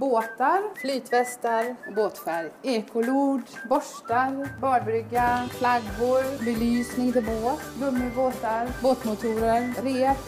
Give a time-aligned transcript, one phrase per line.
[0.00, 10.18] Båtar, flytvästar och båtfärg, ekolod, borstar, badbrygga, flaggor, belysning till båt, gummibåtar, båtmotorer, rep,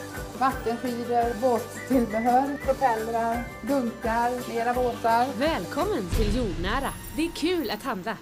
[0.40, 5.26] vattenskidor, båttillbehör, propellrar, dunkar, mera båtar.
[5.38, 6.90] Välkommen till Jordnära.
[7.16, 8.18] Det är kul att handla.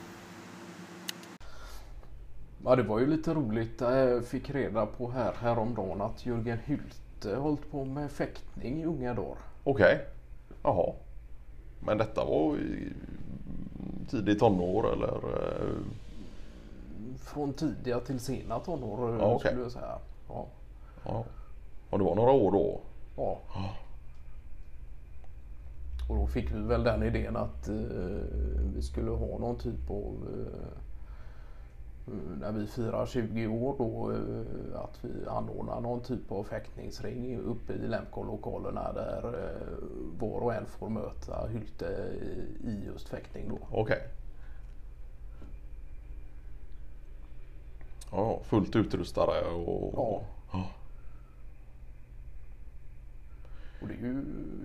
[2.64, 3.80] Ja, det var ju lite roligt.
[3.80, 9.14] Jag fick reda på här häromdagen att Jörgen Hylte hållit på med fäktning i unga
[9.14, 9.38] dagar.
[9.64, 10.06] Okej.
[10.62, 10.92] Jaha.
[11.87, 12.93] Men detta var i
[14.11, 15.15] tidigt tonår eller?
[15.16, 15.77] eh,
[17.19, 19.48] Från tidiga till sena tonår Ja, okej.
[19.51, 19.98] skulle jag säga.
[20.29, 20.47] Ja.
[21.05, 21.25] Ja.
[21.91, 22.80] Och det var några år då?
[23.16, 23.39] ja.
[26.09, 27.75] Och då fick vi väl den idén att eh,
[28.75, 30.69] vi skulle ha någon typ av eh,
[32.41, 37.73] när vi firar 20 år då eh, att vi anordnar någon typ av fäktningsring uppe
[37.73, 39.77] i Lemko-lokalerna där eh,
[40.19, 42.10] var och en får möta Hylte
[42.64, 43.59] i- just fäktning då.
[43.70, 43.98] Okej.
[48.12, 49.92] Ja, fullt utrustade och...
[49.97, 50.22] Ja.
[50.53, 50.66] Ja.
[53.83, 54.22] Och det är ju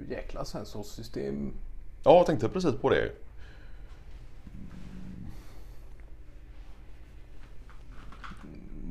[0.10, 1.54] jäkla sensorsystem.
[2.04, 3.12] Ja, jag tänkte precis på det.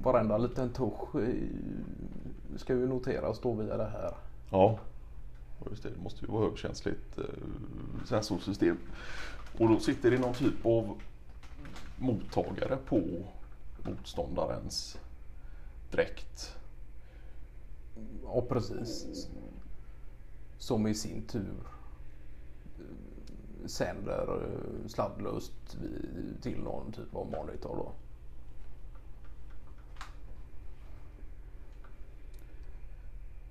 [0.05, 1.14] Varenda liten tusch
[2.56, 4.14] ska ju noteras då via det här.
[4.50, 4.78] Ja.
[5.70, 7.24] Just det, det måste ju vara högkänsligt eh,
[8.05, 8.77] sensorsystem.
[9.58, 10.98] Och då sitter det någon typ av
[11.98, 13.02] mottagare på
[13.84, 14.98] motståndarens
[15.91, 16.56] dräkt.
[18.25, 19.28] Ja precis.
[20.58, 21.55] Som i sin tur
[22.78, 25.77] eh, sänder eh, sladdlöst
[26.42, 27.92] till någon typ av monitor då.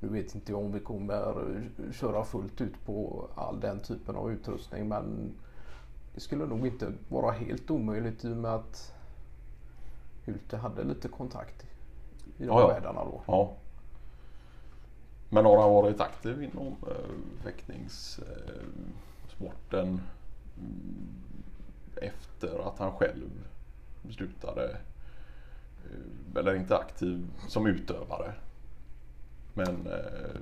[0.03, 4.15] Nu vet inte jag om vi kommer eh, köra fullt ut på all den typen
[4.15, 5.33] av utrustning men
[6.13, 8.93] det skulle nog inte vara helt omöjligt i och med att
[10.25, 11.63] Hylte hade lite kontakt
[12.37, 13.21] i de Ja, världarna då.
[13.25, 13.53] Ja.
[15.29, 17.09] Men har han varit aktiv inom eh,
[17.43, 20.01] fäktningssporten
[20.57, 21.07] mm,
[21.95, 23.29] efter att han själv
[24.01, 24.77] beslutade,
[25.83, 28.33] eh, eller inte aktiv som utövare.
[29.53, 30.39] Men eh,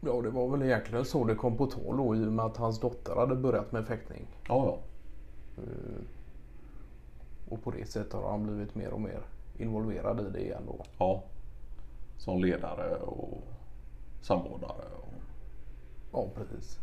[0.00, 2.56] Ja, det var väl egentligen så det kom på tal då i och med att
[2.56, 4.26] hans dotter hade börjat med fäktning.
[4.48, 4.78] ja, ja.
[7.48, 9.20] Och på det sättet har han blivit mer och mer
[9.58, 10.84] involverad i det igen då.
[10.98, 11.22] ja.
[12.18, 13.42] Som ledare och
[14.22, 14.84] samordnare.
[14.96, 15.12] Och,
[16.12, 16.78] Ja, precis.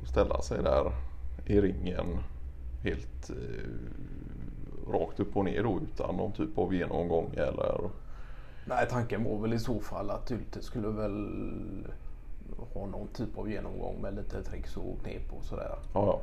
[0.06, 0.92] ställa sig där
[1.46, 2.18] i ringen
[2.84, 7.90] helt eh, rakt upp och ner då utan någon typ av genomgång eller?
[8.66, 11.28] Nej, tanken var väl i så fall att Hylte skulle väl
[12.74, 15.76] ha någon typ av genomgång med lite tricks och knep och sådär.
[15.94, 16.22] Ja, ja.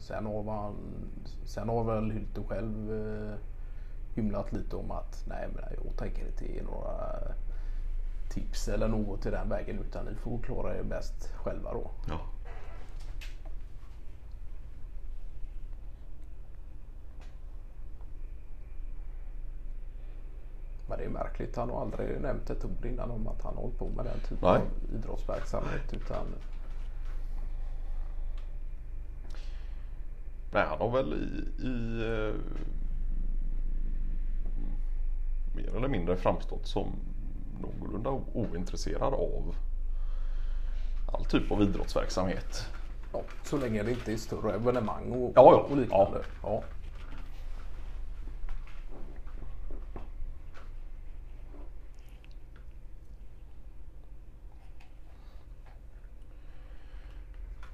[0.00, 0.74] Sen har, man,
[1.44, 3.34] sen har väl Hylte själv eh,
[4.14, 7.18] hymlat lite om att nej men jag tänker inte ge några
[8.30, 11.90] tips eller något till den vägen utan ni får klara er bäst själva då.
[12.08, 12.20] ja.
[20.88, 23.62] Men det är märkligt, han har aldrig nämnt ett ord innan om att han har
[23.62, 24.60] hållit på med den typen Nej.
[24.60, 26.26] av idrottsverksamhet utan
[30.52, 32.34] Nej, han har väl i, i eh,
[35.56, 36.92] mer eller mindre framstått som
[37.60, 39.54] någorlunda ointresserad av
[41.06, 42.66] all typ av idrottsverksamhet.
[43.12, 45.66] Ja, så länge det inte är större evenemang och, Ja, ja.
[45.70, 46.24] och liknande.
[46.42, 46.64] Ja.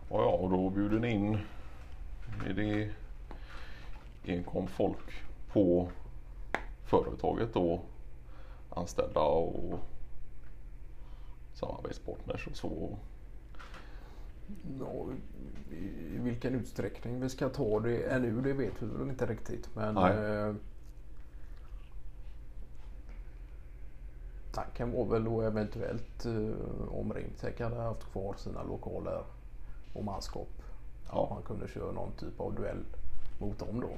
[0.08, 1.38] Ja, ja, och då bjuder ni in
[2.46, 2.90] är det
[4.24, 5.22] enkom folk
[5.52, 5.88] på
[6.84, 7.80] företaget då
[8.70, 9.78] anställda och
[11.54, 12.98] samarbetspartners och så.
[14.80, 15.06] Ja,
[15.76, 19.68] I vilken utsträckning vi ska ta det ännu det vet vi väl inte riktigt.
[19.74, 20.12] Men Nej.
[20.12, 20.54] eh,
[24.52, 29.22] tanken var väl då eventuellt eh, om Rimtech hade haft kvar sina lokaler
[29.92, 30.55] och manskap.
[31.10, 31.28] Ja.
[31.30, 32.84] Man kunde köra någon typ av duell
[33.38, 33.90] mot dem då.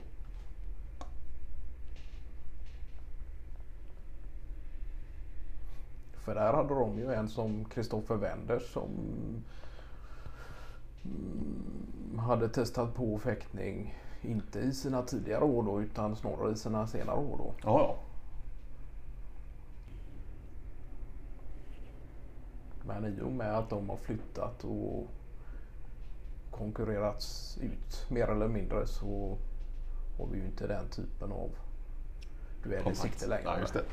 [6.12, 8.90] För där hade de ju en som Kristoffer Wenders som
[11.05, 13.94] mm, hade testat på fäktning.
[14.22, 17.54] Inte i sina tidigare år då utan snarare i sina senare år då.
[17.62, 17.96] Ja, ja.
[22.87, 25.06] Men i och med att de har flyttat och
[26.50, 29.39] konkurrerats ut mer eller mindre så
[30.19, 31.50] har vi ju inte den typen av
[32.62, 33.67] duell i sikte längre.
[33.73, 33.85] Det.